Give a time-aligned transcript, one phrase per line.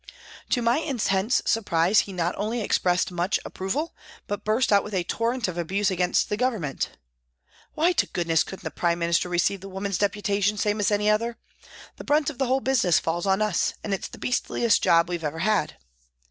[0.49, 3.93] To my intense surprise he not only expressed much approval,
[4.25, 6.89] but burst out with a torrent of abuse against the Govern ment"
[7.75, 11.37] Why to goodness couldn't the Prime Minister receive the women's deputation same as any other?
[11.97, 15.23] The brunt of the whole business falls on us, and it's the beastliest job we've
[15.23, 15.75] ever had."